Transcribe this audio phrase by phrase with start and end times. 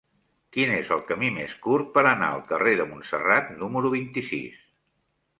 [0.55, 4.57] Quin és el camí més curt per anar al carrer de Montserrat número vint-i-sis?